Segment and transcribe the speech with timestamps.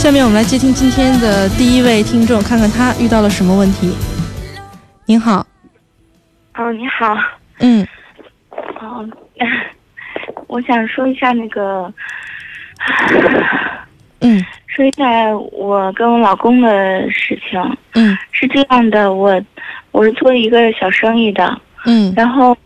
[0.00, 3.94] 下面我们来接听今天的第一位听众，看看他遇到了什么问题。
[5.04, 5.46] 您好，
[6.54, 7.14] 哦，你好，
[7.58, 7.86] 嗯。
[8.80, 9.06] 哦，
[10.48, 11.92] 我想说一下那个，
[14.22, 14.42] 嗯。
[14.68, 17.60] 说一下我跟我老公的事情。
[17.92, 18.16] 嗯。
[18.32, 19.38] 是这样的，我
[19.90, 22.10] 我是做一个小生意的，嗯。
[22.16, 22.56] 然后，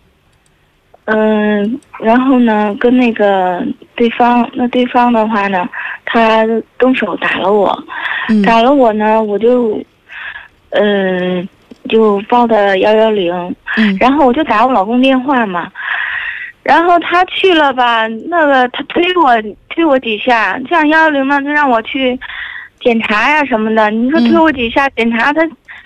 [1.06, 3.60] 嗯、然后呢，跟那个
[3.96, 5.68] 对方，那对方的话呢，
[6.04, 6.46] 他
[6.78, 7.76] 动手打了我，
[8.28, 8.42] 嗯。
[8.42, 9.82] 打了我呢，我就，
[10.70, 11.48] 嗯、
[11.88, 13.32] 就报的幺幺零，
[13.76, 13.96] 嗯。
[13.98, 15.70] 然后我就打我老公电话嘛，
[16.62, 19.30] 然后他去了吧，那个他推我
[19.68, 22.18] 推我几下，这样幺幺零呢就让我去
[22.80, 24.30] 检查呀什么的，你说嗯。
[24.30, 25.40] 推我几下检查，他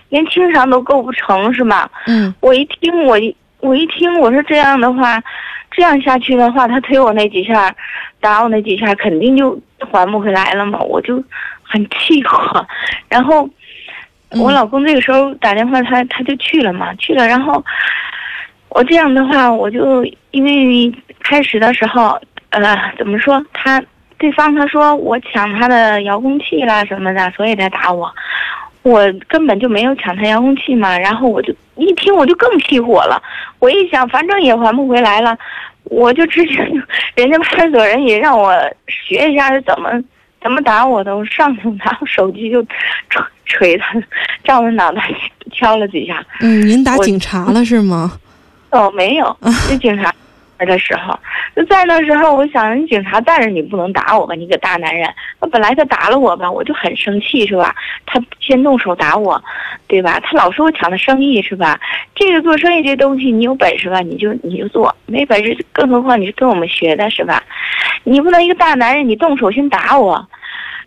[0.09, 1.91] 连轻伤都构不成是吧？
[2.07, 2.35] 嗯。
[2.41, 5.23] 我一听我一我一听我说这样的话，
[5.71, 7.75] 这样下去的话，他推我那几下，
[8.21, 9.59] 打我那几下，肯定就
[9.93, 11.23] 还不回来了嘛，我就
[11.63, 12.67] 很气火，
[13.09, 13.49] 然后。
[14.31, 17.65] 嗯我老公这个时候打电话，他他就去了嘛，去了，然后
[18.69, 23.83] 我这样的话，我就因为开始的时候，呃，怎么说，他
[24.19, 28.15] 对方他说我抢他的遥控器啦什么的，所以才打我，
[28.83, 33.23] 我根本就没有抢他遥控器嘛，然后我就一听我就更气火了，
[33.61, 35.35] 我一想反正也还不回来了，
[35.91, 36.75] 我就直接就
[37.17, 38.53] 人家派出所人也让我
[38.87, 39.91] 学一下是怎么。
[40.41, 41.17] 怎么打我的？
[41.17, 42.63] 我上去拿我手机就
[43.11, 44.01] 锤锤他，
[44.45, 45.03] 照着脑袋
[45.53, 46.25] 敲了几下。
[46.39, 48.13] 嗯，您打警察了是吗？
[48.71, 49.37] 哦，没有，
[49.67, 50.15] 是警察
[50.67, 51.19] 的时候，
[51.55, 54.35] 就在那时候，我想，你警察带着你不能打我吧？
[54.35, 55.09] 你个大男人，
[55.41, 57.75] 那本来他打了我吧，我就很生气，是吧？
[58.07, 59.43] 他先动手打我，
[59.87, 60.21] 对吧？
[60.21, 61.79] 他老说我抢他生意，是吧？
[62.15, 67.43] 这个做生意这东西，你有本事吧，你就你就做；没本事，更何况你是跟我们学的，是吧？
[68.05, 70.29] 你不能一个大男人，你动手先打我，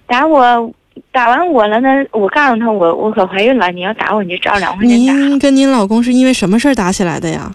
[0.08, 0.74] 打我。
[1.14, 5.14] 打完我了呢，我告诉他我我可怀孕了，你要打我你就照两块钱打。
[5.14, 7.50] 您跟您老公是因为什么事儿打起来的呀？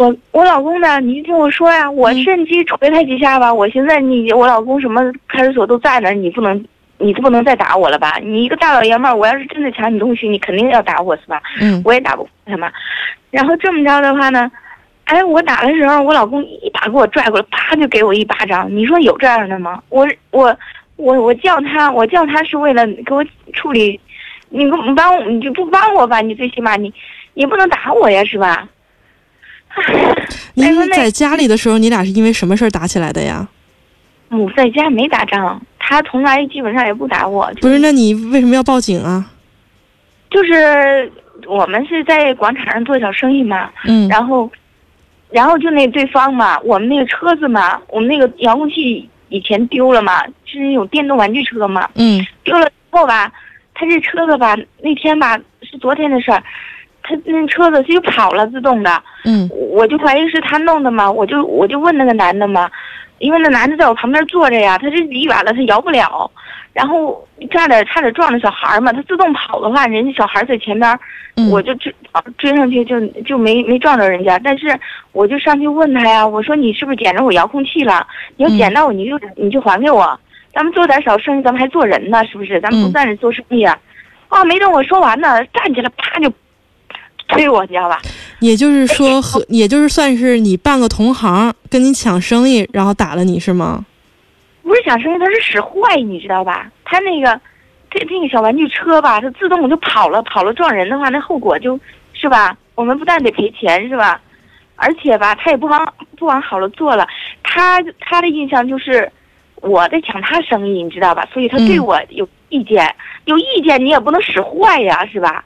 [0.00, 0.98] 我我老公呢？
[1.00, 3.52] 你听我说呀，我嗯趁机捶他几下吧。
[3.52, 6.64] 我现在你我老公什么派出所都在呢，你不能
[6.96, 8.16] 你不能再打我了吧？
[8.22, 11.42] 你一个大老爷们儿，我要是真的抢你东西，你肯定要打我是吧？
[11.60, 12.72] 嗯我也打不过他嘛。
[13.30, 14.50] 然后这么着的话呢，
[15.04, 18.74] 哎，我打的时候，我老公一把给我拽过来，啪就给我一巴掌。
[18.74, 19.82] 你说有这样的吗？
[19.90, 20.56] 我我
[20.96, 24.00] 我我叫他，我叫他是为了给我处理，
[24.48, 26.22] 你给我帮我，你就不帮我吧？
[26.22, 26.90] 你最起码你
[27.34, 28.66] 你不能打我呀，是吧？
[29.78, 33.46] 哎您那在家里的时候，你俩是因为什么事儿打起来的呀？
[34.30, 37.50] 我在家没打仗，他从来基本上也不打我。
[37.60, 39.28] 不是，那你为什么要报警啊？
[40.30, 41.10] 就是
[41.46, 44.50] 我们是在广场上做小生意嘛，嗯然后，
[45.30, 53.32] 然后就那对方嘛，我们那个车子嘛，我们那个遥控器以前丢了嘛，是那种电动玩具车嘛，嗯丢了之后吧，
[53.74, 56.40] 他这车子吧，那天吧是昨天的事儿，
[57.02, 59.48] 他那车子就跑了，自动的，嗯。
[59.72, 62.70] 我就怀疑是他弄的嘛，我就我就问那个男的嘛，
[63.18, 66.30] 因为那男的在我旁边坐着呀，他这离远了他摇不了，
[66.72, 70.98] 然后差点差点撞着小孩嘛，他自动跑的话，人家小孩在前边，
[71.36, 71.94] 嗯，我就追
[72.36, 74.78] 追上去就就没没撞着人家，但是
[75.12, 78.06] 我就上去问他呀，我说你是不是捡着我遥控器了？
[78.36, 80.18] 你要捡到我你就你就还给我，
[80.52, 82.60] 咱们做点小生意，咱们还做人呢，是不是？
[82.60, 82.92] 咱们不嗯。
[82.92, 83.78] 在这做生意啊？
[84.28, 86.32] 啊，没等我说完呢，站起来啪就
[87.30, 88.00] 推我，你知道吧？
[88.40, 93.84] 也就是说和 也就是算是你半个同行跟你抢生意，然后打了你是吗？
[94.62, 96.70] 不是抢生意，他是使坏，你知道吧？
[96.84, 97.40] 他那个，
[97.90, 101.78] 这那个小玩具车吧，它自动就跑了，跑了撞人的话，那后果就
[102.12, 102.56] 是吧？
[102.74, 104.20] 我们不但得赔钱是吧？
[104.76, 107.06] 而且吧，他也不往不往好了做了，
[107.42, 109.10] 他他的印象就是
[109.56, 111.28] 我在抢他生意，你知道吧？
[111.32, 112.94] 所以他对嗯我有意见，
[113.26, 115.44] 有意见你也不能使坏呀，是吧？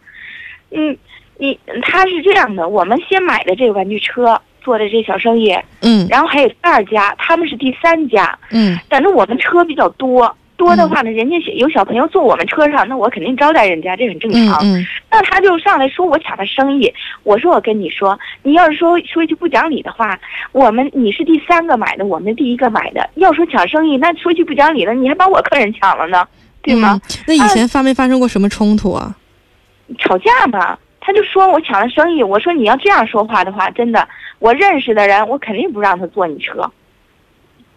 [0.70, 0.96] 嗯，
[1.38, 8.38] 你他是这样的，我们先买的这个玩具车做的这小生意，嗯然后还有第二家，他们是第三家。
[8.50, 14.58] 嗯反正我们车比较多，多的话呢，人家有小朋友坐我们车上，那我肯定招待人家，这很正常。
[14.62, 16.92] 嗯嗯那他就上来说我抢他生意，
[17.22, 20.18] 我说我跟你说，你要是说说一句不讲理的话，
[20.52, 23.08] 我们你是第三个买的，我们第一个买的。
[23.16, 26.26] 要说抢生意，那说句不讲理的，你还把我客人抢了呢，
[26.62, 27.00] 对吗？
[27.04, 29.14] 嗯那以前发没发生过什么冲突啊？
[29.98, 34.08] 吵架嘛，他就说我抢了生意，我说你要这样说话的话，真的，
[34.38, 36.70] 我认识的人，我肯定不让他坐你车，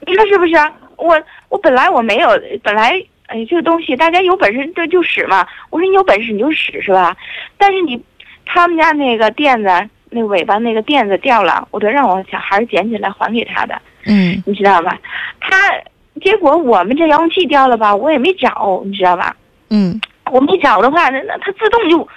[0.05, 0.53] 你说是不是？
[0.95, 2.29] 我我本来我没有，
[2.63, 2.93] 本来
[3.25, 7.15] 哎这个东西大家有本事就就使嘛，我说你有本事你就使是吧？
[7.57, 8.01] 但是你
[8.45, 9.67] 他们家那个垫子，
[10.09, 13.79] 那尾巴那个垫子掉了，我都让我小孩捡起来还给他的。
[14.05, 14.97] 嗯你知道吧？
[15.41, 15.73] 他
[16.21, 19.35] 结果我们这遥控器掉了吧，我也没找，你知道吧？
[19.69, 19.99] 嗯
[20.31, 22.07] 我没找的话，那那它自动就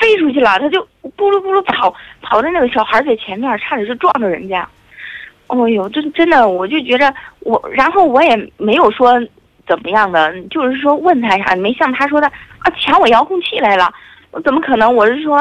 [0.00, 4.66] 飞出去了，他就咕噜咕噜跑跑在那个小孩在前面，差点就撞着人家。
[5.46, 9.20] 哦呦，真真的，我就觉着我，然后我也没有说
[9.66, 13.92] 怎么样的，就是说问他啥，没像他说的啊抢我遥控器来了，
[14.30, 14.94] 我怎么可能？
[14.94, 15.40] 我是说，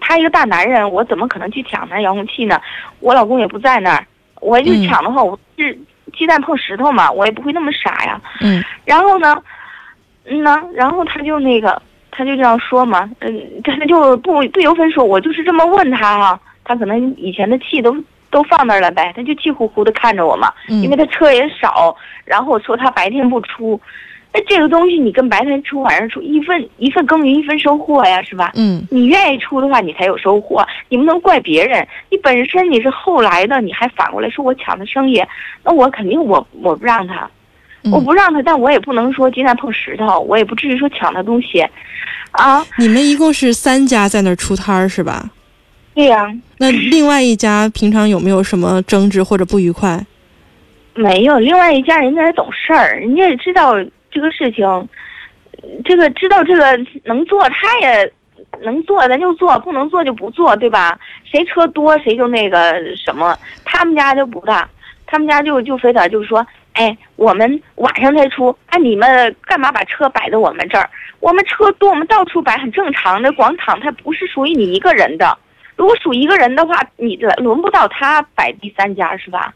[0.00, 2.60] 他一个大男人，我怎么可能去抢他遥控器呢？
[3.00, 4.06] 我老公也不在那儿，
[4.40, 5.76] 我就嗯抢的话，我是
[6.16, 8.20] 鸡蛋碰石头嘛，我也不会那么傻呀。
[8.42, 9.42] 嗯然后呢，
[10.26, 11.80] 嗯呢，然后他就那个，
[12.12, 17.96] 他就这样说嘛，嗯，他就不不由分说，我就是这么问他哈、他可能以前的气都
[18.30, 23.80] 都放那儿了呗，他就气呼呼的看着我嘛，因为嗯他车也少，然后我说他白天不出，
[24.32, 28.52] 那这个东西你跟白天出晚上出一份一份耕耘一份收获呀，是吧？
[28.54, 30.66] 嗯你愿意出的话，你才有收获。
[30.88, 35.22] 你不能怪别人，你本身你是后来的，你还反过来说我抢他生意，
[35.64, 37.28] 那我肯定我我不让他，
[37.90, 41.60] 我嗯，不让他，但我也不能说鸡蛋碰石头，我也不至于说抢他东西，
[42.30, 45.30] 啊，你们一共是三家在那儿出摊儿是吧？
[45.94, 46.26] 对呀、
[46.58, 50.04] 那另外一家平常有没有什么争执或者不愉快？
[50.94, 51.38] 没有。
[51.38, 53.74] 另外一家人家也懂事儿，人家也知道
[54.10, 54.88] 这个事情，
[55.84, 56.64] 这个知道这个
[57.04, 58.12] 能做，他也
[58.62, 60.98] 能做，咱就做，不能做就不做，对吧？
[61.24, 64.68] 谁车多谁就那个什么，他们家就不大，
[65.06, 70.88] 他们家就就非得就是说，哎，我们晚上才出，啊，你们干嘛把车摆在我们这儿？
[71.20, 75.38] 我们车多，我们到处摆很正常的，广场它不是属于你一个人的。
[75.76, 79.52] 如果属一个人的话，你轮轮不到他摆第三家是吧？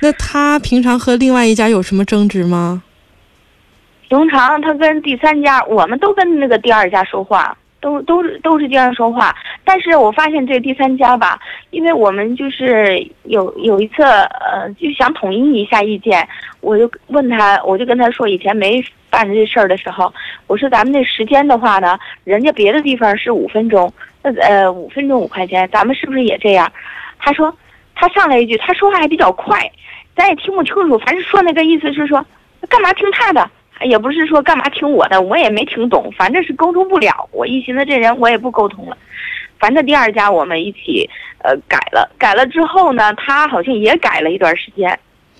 [0.00, 2.82] 那他平常和另外一家有什么争执吗？
[4.08, 9.34] 平常他跟第三家，我们都跟那个第二家说话，都都是都是这样说话。
[9.64, 11.38] 但是我发现这第三家吧，
[11.70, 16.26] 因为我们就是有有一次，呃，就想统一一下意见，
[16.60, 20.12] 我就问他，我就跟他说，以前没办这事儿的时候，
[20.46, 23.92] 我说咱们这时间的话呢，人家别的地方是五分钟，
[24.22, 26.70] 那呃五分钟五块钱，咱们是不是也这样？
[27.18, 27.54] 他说，
[27.94, 29.58] 他上来一句，他说话还比较快，
[30.16, 32.24] 咱也听不清楚，反正说那个意思是说，
[32.68, 33.50] 干嘛听他的？
[33.82, 37.28] 也不是说干嘛听我的，我也没听懂，反正是沟通不了。
[37.32, 38.96] 我一寻思这人我也不沟通了，
[39.58, 41.08] 反正第二家我们一起
[41.42, 44.90] 呃改了，改了之后呢，他好像也改了一段时间，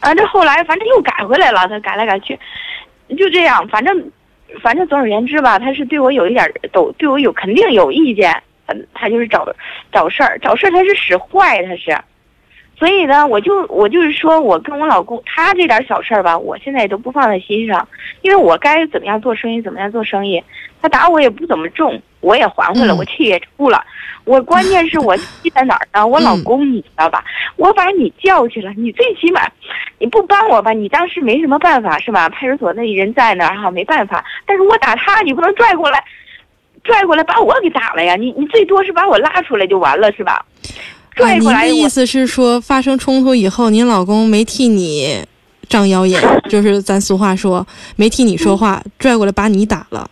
[0.00, 2.38] 啊，这后来反正又改回来了，他改来改去，
[3.16, 4.10] 就这样，反正
[4.62, 9.46] 反正总而言之吧，他是对我有一点都对我有肯定有意见，他他就是找
[9.92, 11.96] 找事儿，找事儿他是使坏，他是。
[12.80, 17.86] 所以呢，我就我就是说，我跟我老公他这点小事儿吧，我现在也都不放在心上，
[18.22, 20.42] 因为我该怎么样做生意怎么样做生意。
[20.80, 23.84] 他打我也不怎么重，我也还回来，嗯我气也出了。
[24.24, 26.06] 我关键是我气在哪儿呢？
[26.06, 27.22] 我老公你知道吧？
[27.56, 29.42] 我把你叫去了，你最起码
[29.98, 32.30] 你不帮我吧，你当时没什么办法是吧？
[32.30, 34.24] 派出所那人在那儿哈，没办法。
[34.46, 36.02] 但是我打他，你不能拽过来，
[36.82, 38.16] 拽过来把我给打了呀！
[38.16, 40.42] 你你最多是把我拉出来就完了是吧？
[41.22, 45.24] 啊，您拽过来我的意思是说，发生冲突以后，您老公没替你
[45.68, 50.10] 张腰眼， 就是咱俗话说，没替你说话，拽过来把你打了。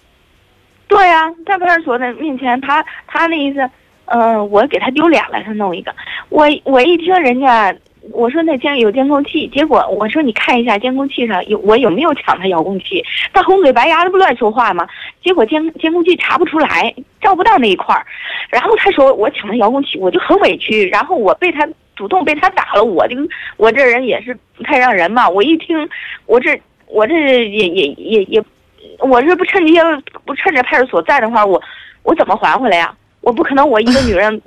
[0.87, 3.59] 对呀、在派出所的面前，他他那意思，
[4.07, 5.95] 嗯、我给他丢脸了，他弄一个。
[6.31, 7.75] 我我一听人家，
[8.13, 14.87] 我说那监有监控器，结果我说你看一下监控器上有我有没有抢他遥控器，他红嘴白牙的不乱说话吗？
[15.23, 18.05] 结果监监控器查不出来，照不到那一块儿。
[18.49, 20.89] 然后他说我抢他遥控器，我就很委屈。
[20.89, 23.17] 然后我被他主动被他打了，我就
[23.57, 25.29] 我这人也是不太让人嘛。
[25.29, 25.89] 我一听，
[26.27, 28.45] 我这我这也也也也，
[29.01, 29.81] 我这不趁这些
[30.25, 31.61] 不趁着派出所在的话，我
[32.03, 32.95] 我怎么还回来呀？
[33.21, 34.41] 我不可能我一个女人，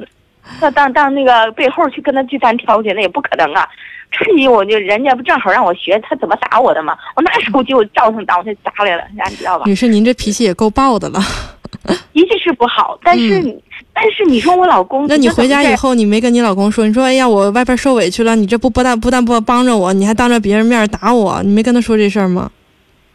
[0.61, 3.67] 那当当那个背后去跟他去单挑去，那也不可能啊。
[4.11, 6.97] 趁机我就人家不正好让我学他怎么打我的吗？
[7.15, 9.63] 我拿手机我照上打我就砸来了，你知道吧？
[9.65, 11.19] 女士，您这脾气也够暴的了。
[12.11, 13.41] 脾气是不好，但是、
[13.93, 22.51] 但是你说我老公，嗯那你回家以后，后，你没跟你老公说，你说哎呀，我外边受委屈了，你这不不但不但不帮着我，你还当着别人面打我，你没跟他说这事儿吗？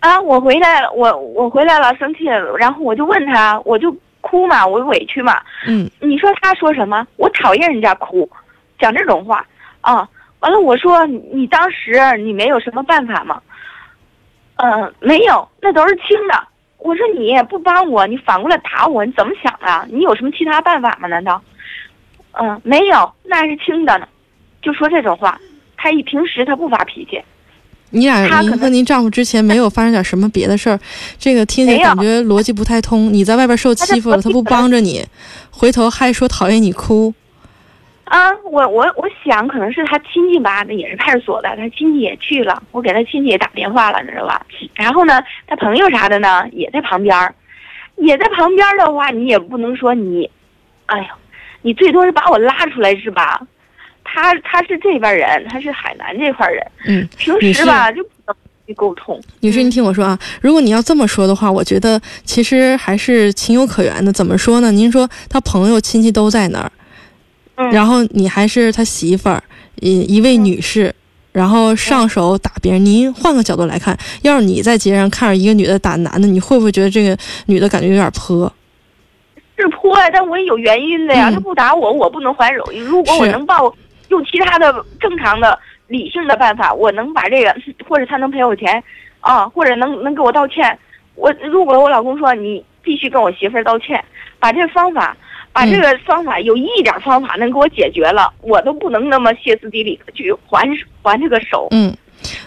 [0.01, 3.95] 啊，我回来了，我我回来了，生气了，然后我就问他，我就
[4.27, 5.41] 哭嘛，我委屈嘛。
[5.67, 7.07] 嗯你说他说什么？
[7.17, 8.29] 我讨厌人家哭，
[8.79, 9.47] 讲这种话
[9.81, 10.09] 啊。
[10.41, 13.41] 完了，我说你你当时你没有什么办法吗？
[14.57, 16.47] 嗯、没有，那都是轻的。
[16.79, 19.87] 我说你也不帮我，你反过来打我，你怎么想的？
[19.91, 21.09] 你有什么其他办法吗？
[21.09, 21.41] 难道？
[22.33, 24.07] 嗯、没有，那是轻的呢。
[24.61, 25.39] 就说这种话，
[25.77, 27.23] 他一平时他不发脾气。
[27.91, 30.79] 你俩您和您丈夫之前没有发生点什么别的事儿，
[31.19, 33.13] 这个听起来感觉逻辑不太通。
[33.13, 35.05] 你在外边受欺负了，他不帮着你，
[35.51, 37.15] 回头还说讨厌你哭，
[38.05, 44.45] 啊，我我我想可能是他亲戚吧，那也是派出所的，他亲戚也去了，我给他亲戚也打电话了，你知道吧？
[44.75, 47.35] 然后呢，他朋友啥的呢，也在旁边儿，
[47.97, 50.29] 也在旁边儿的话，你也不能说你，
[50.87, 51.05] 哎呦，
[51.63, 53.41] 你最多是把我拉出来是吧？
[54.17, 58.35] 他他是这边人，他是海南这块人，嗯，平时吧就不能
[58.67, 59.21] 去沟通。
[59.41, 64.11] 女士，你听我说啊，如果你要这么说的话，我觉得其实还是情有可原的。
[64.11, 64.73] 怎么说呢？
[64.73, 66.73] 您说他朋友亲戚都在那儿，
[67.57, 69.43] 嗯，然后你还是他媳妇儿，
[69.81, 70.95] 一一位女士，
[71.33, 72.83] 然后上手打别人。
[72.83, 77.15] 您换个角度来看，要是你在街上看着一个女的打男的，你会不会觉得这个
[77.49, 78.51] 女的感觉有点泼？
[79.59, 81.29] 是泼呀，但我也有原因的呀。
[81.31, 82.65] 嗯他不打我，我不能还手。
[82.87, 83.75] 如果我是能报
[84.09, 85.59] 用其他的正常的
[85.89, 87.55] 理性的办法，我能把这个，
[87.89, 88.83] 或者他能赔我钱，
[89.21, 90.79] 啊，或者能能给我道歉。
[91.15, 94.05] 我如果我老公说你必须跟我媳妇儿道歉，
[94.39, 95.17] 把这方法，
[95.53, 100.69] 把这个方法有一点方法能给我解决了，我都不能那么歇斯底里的去还
[101.03, 101.69] 还这个手。
[101.71, 101.97] 嗯，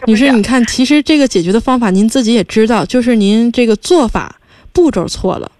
[0.05, 4.35] 女士，你看，其实这个解决的方法您自己也知道，就是您这个做法
[4.71, 5.51] 步骤错了。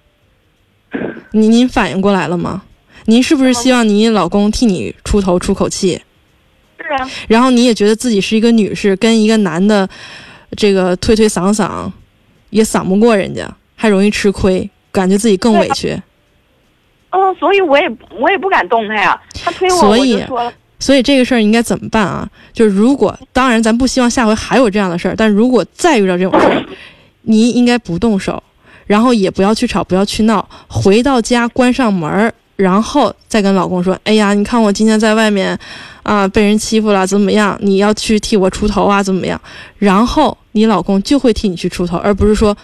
[1.32, 2.63] 您您反应过来了吗？
[3.10, 6.00] 您是不是希望你老公替你出头出口气？
[6.78, 9.88] 是啊，然后你也觉得自己是一个女士，跟一个男的
[10.56, 11.92] 这个推推搡搡，
[12.51, 16.00] 也搡不过人家，还容易吃亏，感觉自己更委屈。
[17.12, 17.89] 嗯，所以我也
[18.20, 19.20] 我也不敢动他呀。
[19.34, 22.30] 他推我，所以就说了，所以这个事儿应该怎么办啊？
[22.54, 26.66] 就是如果，当然咱不希望下回还有这样的事儿，但如果再遇到这种事儿，
[27.24, 28.42] 你应该不动手，
[28.86, 35.58] 然后也不要去吵，不要去闹，回到家关上门儿，然后再跟老公说：“哎呀，你看我今天在外面，
[36.04, 37.58] 啊、被人欺负了，怎么样？
[37.62, 39.39] 你要去替我出头啊，怎么样？”
[39.80, 42.56] 然后你老公就会替你去出头，而不是说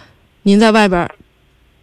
[0.42, 1.08] 您在外边。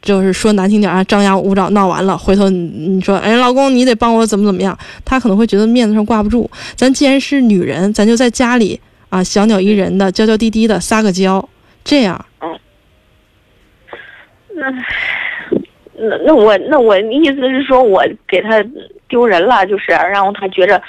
[0.03, 6.47] 就是说难听点儿啊，张牙舞爪闹完了，回头你你说，哎，老公你得帮我怎么怎么样，他可能会觉得面子上挂不住。
[6.75, 8.79] 咱既然是女人，咱就在家里
[9.09, 11.47] 啊，小鸟依人的，娇娇滴滴的撒个娇，
[11.85, 12.25] 这样。
[14.55, 14.69] 那
[16.03, 18.63] 那那我那我意思是说我给他
[19.07, 20.81] 丢人了，就是然后他觉着，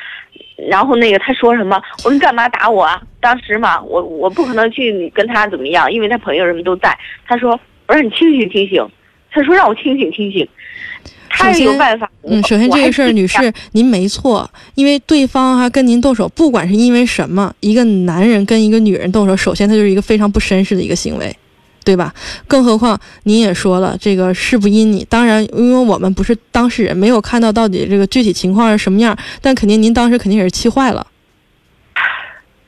[0.68, 1.80] 然后那个他说什么？
[1.99, 3.00] 我说你干嘛打我啊？
[3.21, 6.97] 当时嘛，我我不可能去跟他怎么样，因为他朋友什么都在。
[7.26, 8.87] 他说我说你清醒清醒，
[9.30, 10.47] 他说让我清醒清醒。
[11.37, 12.09] 他有办法。
[12.23, 21.35] 嗯，首先这个事儿，女士您没错，因为对方哈、跟您动手，不管是因为什么，一个男人跟一个女人动手，首先他就是一个非常不绅士的一个行为。
[21.85, 22.12] 对吧？
[22.49, 25.07] 更何况您也说了，这个事不因你。
[25.09, 31.07] 当然，因为我们不是当事人，没有看到到底这个具体情况是什么样，但肯定您当时肯定也是气坏了。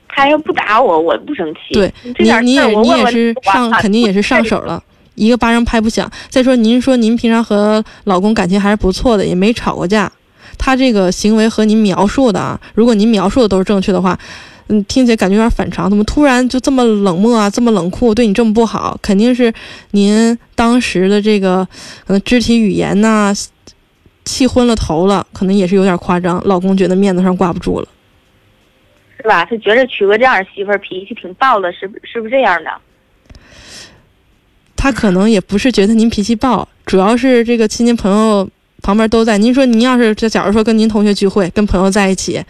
[0.09, 1.75] 他要不打我，我不生气。
[1.75, 4.83] 对你你也你也是上肯定也是上手了，
[5.15, 6.11] 一个巴掌拍不响。
[6.31, 10.11] 再说您说您平常和老公感情还是不错的，也没吵过架，
[10.57, 14.19] 他这个行为和您描述的啊，如果您描述的都是正确的话，
[14.69, 18.99] 嗯，听起来感觉有点反常，怎么突然就这么冷漠啊，这么冷酷，对你这么不好？
[19.01, 19.53] 肯定是
[19.93, 21.67] 您当时的这个
[22.07, 23.33] 可能肢体语言呐、
[24.25, 27.89] 气昏了头了，可能也是有点夸张，老公觉得面子上挂不住了。
[29.19, 29.45] 是吧？
[29.45, 32.71] 他觉着娶个这样的媳妇儿脾气挺暴的，是不是不是这样的？
[34.77, 38.49] 他可能也不是觉得您脾气暴，主要是这个亲戚朋友
[38.83, 39.39] 旁边都在。
[39.39, 42.43] 您说您要是这，假如说跟您同学聚会，跟朋友在一起，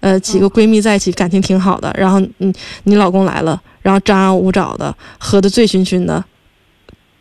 [0.00, 2.52] 呃，几个闺蜜在一起，感情挺好的，然后你
[2.84, 6.24] 你老公来了，然后张牙舞爪的，喝的醉醺醺的，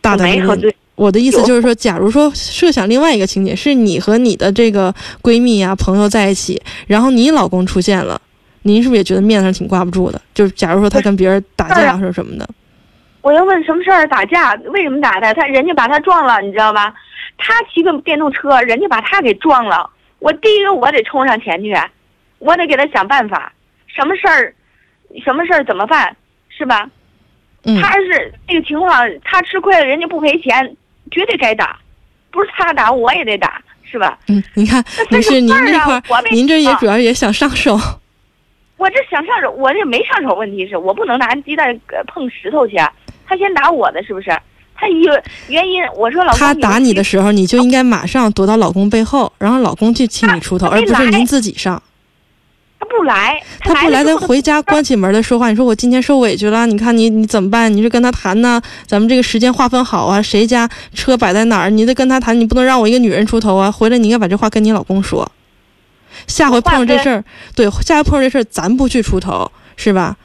[0.01, 0.41] 大我大咧咧。
[0.41, 8.19] 没喝醉，我的意思就是说，假如说设想另外一个情节，是你和你的这个闺蜜呀、朋友在一起，然后你老公出现了，
[8.63, 10.19] 您是不是也觉得面子上挺挂不住的？
[10.33, 12.49] 就是假如说他跟别人打架或者什么的，
[13.21, 14.07] 我要问什么事儿？
[14.07, 14.53] 打架？
[14.73, 15.33] 为什么打他？
[15.33, 16.93] 他人家把他撞了，你知道吧？
[17.37, 19.89] 他骑个电动车，人家把他给撞了。
[20.19, 21.75] 我第一个我得冲上前去，
[22.39, 23.51] 我得给他想办法。
[23.85, 24.53] 什么事儿？
[25.23, 26.15] 什么事儿怎么办？
[26.49, 26.89] 是吧？
[27.63, 30.75] 嗯，他是这个情况，他吃亏了，人家不赔钱，
[31.11, 31.79] 绝对该打。
[32.31, 34.17] 不是他打，我也得打，是吧？
[34.27, 37.77] 嗯，你看，但是，您这块，我您这也啊主要也想上手，
[38.77, 40.35] 我这想上手，我这没上手。
[40.35, 42.91] 问题是我不能拿鸡蛋呃碰石头去啊。
[43.25, 44.29] 他先打我的，是不是？
[44.77, 45.11] 他有
[45.47, 45.81] 原因。
[45.95, 51.81] 我说老公，他打你的时候，你就应该马上躲到老公背后，然后老公去替你出头，而不是您自己上。
[52.79, 55.49] 他不来，他不来，来了之后咱回家关起门来说话。
[55.49, 57.75] 你说我今天受委屈了，你看你你怎么办？
[57.75, 58.61] 你是跟他谈呢？
[58.85, 63.71] 咱们这个时间划分好啊，谁家车摆在哪儿，你得跟他谈，你不能让我一个女人出头啊。
[63.71, 65.29] 回来你应该把这话跟你老公说。
[66.27, 67.23] 下回碰上这事儿，
[67.55, 70.15] 对，下回碰上这事儿，咱不去出头，是吧？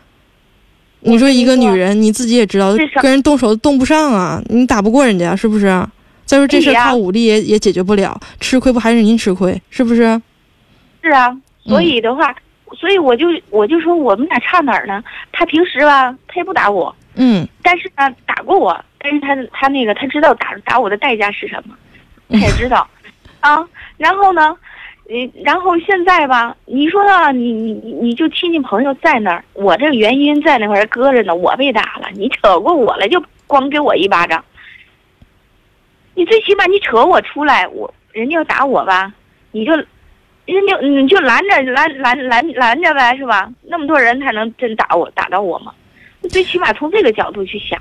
[1.03, 5.85] 你说一个女人，你自己也知道，跟人动手动不上啊，你打不过人家，是不是？
[6.25, 10.21] 再说这事靠武力也也解决不了，吃亏不还是您吃亏，是不是？
[11.03, 12.35] 是啊，所以的话，
[12.79, 15.03] 所以我就我就说我们俩差哪儿呢？
[15.33, 21.75] 他平时吧，他也不打我，嗯但是呢，打过我，但是他他那个他知道打打我的代价是什么，
[22.31, 22.89] 他也知道，
[23.41, 23.59] 啊，
[23.99, 24.57] 然后呢，
[25.15, 27.03] 嗯，然后现在吧，你说，
[27.33, 34.43] 你你你就亲戚朋友在那儿，我这原因在那块儿搁着呢，我被打了，你扯过我来就光给我一巴掌，
[36.15, 39.13] 你最起码你扯我出来，我人家要打我吧，
[39.51, 39.73] 你就。
[40.45, 43.49] 人家你就拦着拦拦拦拦着呗，是吧？
[43.63, 45.73] 那么多人才能真打我打到我吗？
[46.31, 47.81] 最起码从这个角度去想，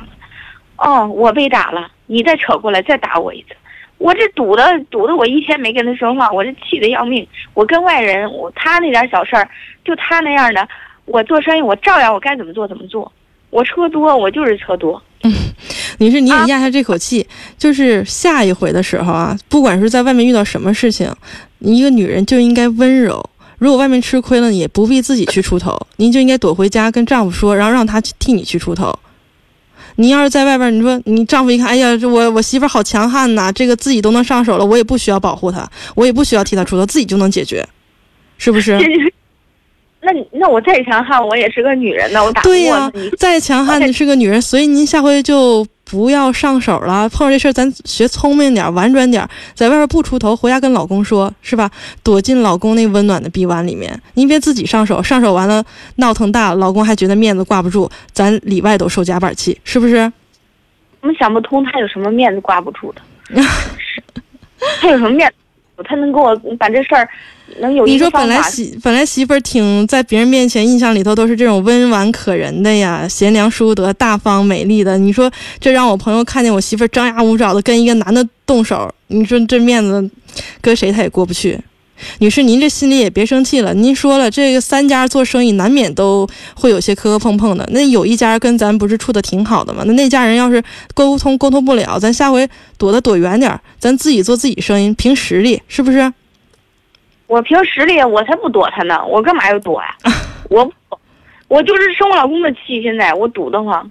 [0.78, 3.56] 哦，我被打了，你再扯过来再打我一次，
[4.02, 7.26] 我这堵的堵的我一天没跟他说话，我这气得要命。
[7.54, 9.48] 我跟外人，我他那点小事儿，
[9.86, 10.68] 就他那样的，
[11.06, 13.12] 我做生意我照样我该怎么做怎么做。
[13.52, 15.00] 我车多，我就是车多。
[16.00, 17.28] 女士，你也咽下这口气，
[17.60, 21.14] 就是下一回的时候啊，不管是在外面遇到什么事情，
[21.60, 23.24] 一个女人就应该温柔。
[23.60, 28.98] 如果外面吃亏了，也不必自己去出头，您就应该躲回家跟丈夫说，然后让他去替你去出头。
[29.96, 37.68] 你要是在外边，你说你丈夫一看，哎呀，这我我媳妇好强悍呐，这个自己都能上手了，我也不需要保护她，我也不需要替她出头，自己就能解决，
[38.38, 38.78] 是不是？
[40.04, 42.92] 那那我再强悍，我也是个女人呢，我打不对呀。
[43.20, 47.10] 再强悍， 你是个女人，所以您下回就不要上手了。
[47.10, 51.70] 碰上这事儿，咱学聪明点儿，婉转点儿，在外边不出头，回家跟老公说，是吧？
[52.02, 55.64] 躲进老公那温暖的臂弯里面，您别自己上手，上手完了
[55.98, 60.12] 闹腾大，老公还觉得面子挂不住，咱里外都受夹板气，是不是？
[61.02, 63.02] 我们想不通他有什么面子挂不住的，
[64.80, 65.36] 他有什么面子？
[65.84, 67.10] 他能给我把这事儿
[67.60, 68.42] 能有你说本来？
[68.44, 74.98] 媳本来媳妇儿挺在别人面前印象里头都是这种温婉可人的呀，贤良淑德、大方美丽的。
[74.98, 80.10] 你说这让我朋友看见我媳妇儿张牙舞爪的跟一个男的动手，你说这面子
[80.62, 81.60] 搁谁他也过不去。
[82.18, 83.76] 女士，您这心里也别生气了。
[83.76, 87.64] 您说了，这个三家做生意难免都会有些磕磕碰碰的。
[87.72, 89.84] 那有一家跟咱不是处的挺好的吗？
[89.86, 90.64] 那那家人要是
[90.96, 96.12] 沟通沟通不了，咱下回躲得躲远点儿，咱自己做自己生意，凭实力，是不是？
[97.32, 99.96] 我凭实力，我才不躲他呢，我干嘛要躲呀、
[100.50, 100.70] 我
[101.48, 103.90] 我就是生我老公的气，现在我堵得慌，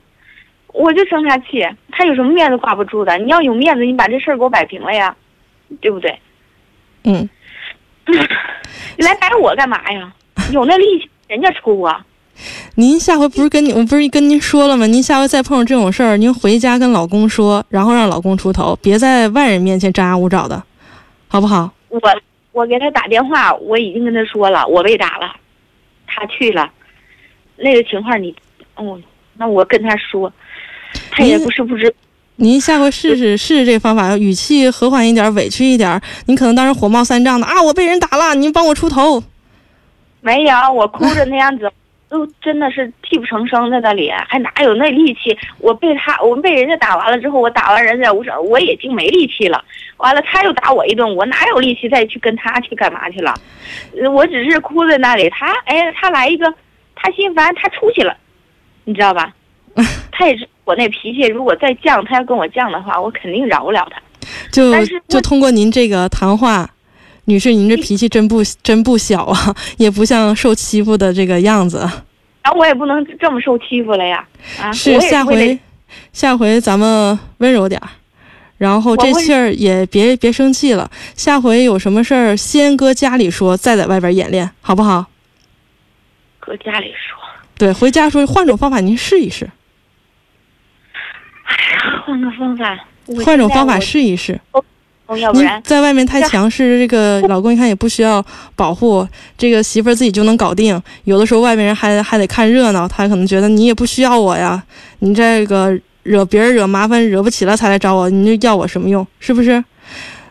[0.74, 3.16] 我就生他气，他有什么面子挂不住的？
[3.16, 5.16] 你要有面子，你把这事儿给我摆平了呀，
[5.80, 6.18] 对不对？
[7.04, 7.26] 嗯。
[8.98, 10.12] 你来摆我干嘛呀？
[10.52, 12.04] 有那力气人家出啊！
[12.76, 14.86] 您下回不是跟你我不是跟您说了吗？
[14.86, 20.62] 您下回再碰上这种事儿，您回家跟老公说，然后让老公出头，别在外人面前张牙舞爪的，
[21.28, 21.72] 好不好？
[21.88, 21.98] 我
[22.52, 25.36] 我给他打电话，我已经跟他说了，我被打了，
[26.06, 26.70] 他去了，
[27.56, 28.34] 那个情况你，
[28.74, 29.00] 哦，
[29.34, 30.32] 那我跟他说，
[31.10, 31.94] 他也不是不知，
[32.36, 36.00] 您下回试试试试这个方法，语气和缓一点，委屈一点。
[36.26, 39.22] 您可能当时火冒三丈的啊，我被人打了，您帮我出头。
[40.20, 41.70] 没有，我哭着那样子，
[42.10, 45.34] 都真的是泣不成声在那里，还哪有那力气？
[45.58, 49.64] 我被他，我被人家打完了之后，我打完人家无声，我已经没力气了。
[49.98, 53.32] 完了，他又打我一顿，我哪有力气再去跟他去干嘛去了？
[53.96, 56.52] 呃我只是哭在那里，他哎，他来一个，
[56.96, 58.16] 他心烦，他出去了，
[58.84, 59.32] 你知道吧？
[60.10, 64.02] 他也是我那脾气，如果再犟，他要跟我犟的话，我肯定饶不了他。
[64.50, 64.72] 就
[65.08, 66.68] 就通过您这个谈话，
[67.26, 71.78] 女士，您这脾气真不真不小啊， 也不像受欺负的这个样子。
[72.42, 74.26] 然后我也不能这么受欺负了呀！
[74.60, 75.58] 啊，是下回，
[76.12, 77.88] 下回咱们温柔点儿，
[78.56, 80.90] 然后这气儿也别别生气了。
[81.14, 85.06] 下回有什么事儿先搁家里说，再在外边演练，好不好？
[86.40, 87.18] 搁家里说。
[87.58, 89.50] 对，回家说换种方法，您试一试，
[92.06, 92.86] 换个方法，
[93.22, 94.40] 换种方法试一试。
[94.52, 94.64] 我
[95.16, 100.80] 要不您然在外面太强势，这个 老公一看也不需要保护，这个媳妇儿自己就能搞定。
[101.04, 104.62] 有的时候外面人还还得看热闹，他可能觉得你也不需要我呀，
[105.00, 109.06] 你这个惹别人惹麻烦惹不起了才来找我，你就要我什么用？
[109.18, 109.62] 是不是？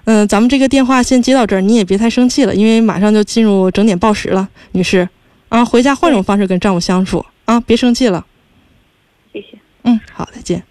[0.05, 5.07] 嗯，咱们这个电话先接到这儿，你也别太生气了，因为马上就进入整点报时了，女士。
[5.49, 8.25] 啊，回家换种方式跟丈夫相处啊，别生气了。
[9.33, 10.63] 谢谢，嗯，好，再见。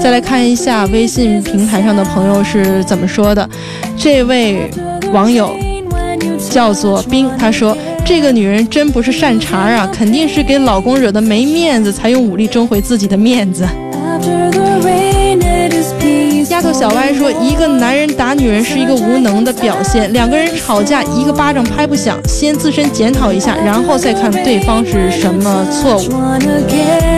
[0.00, 0.14] 再。
[0.14, 3.50] 来看一下微信平台上的朋友是怎么说的。
[3.96, 4.70] 这位
[5.12, 5.56] 网友
[6.48, 7.76] 叫做冰，他说
[8.06, 13.66] ：“这个女人真不是善茬啊，肯定是给老公惹得没面子，才用武力争回自己的面子。”
[16.48, 27.13] 丫头小歪说：“一个男人打女人是一个无能的表现，两个人吵架一个巴掌拍不响，先自身检讨一下，然后再看对方是什么错误。”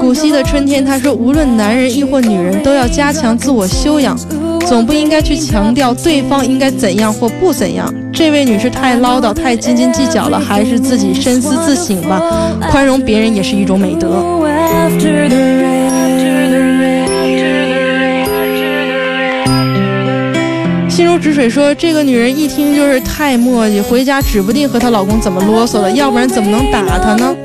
[0.00, 4.16] 古稀的春天，他说，无论男人亦或女人，都要加强自我修养，
[4.60, 7.92] 总不应该去强调对方应该怎样或不怎样。
[8.12, 12.22] 这位女士太唠叨，太斤斤计较了，还是自己深思自省吧。
[12.70, 14.22] 宽容别人也是一种美德。
[20.96, 27.36] 心如止水说：“这个女人一听就是太磨叽，回家指不定和她老公怎么啰嗦了，要不然怎么能打她呢？”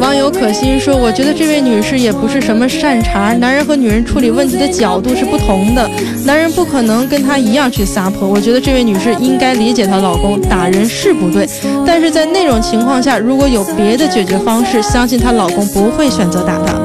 [0.00, 5.88] 网友可心说：“我觉得这位女士也不是什么善茬，男人和女人处理问题的角度是不同的，
[6.24, 8.26] 男人不可能跟她一样去撒泼。
[8.26, 11.46] 我觉得这位女士应该理解她老公打人是不对，
[11.86, 16.80] 但是在那种情况下，如果有别的解决方式，相信她老公不会选择打她。”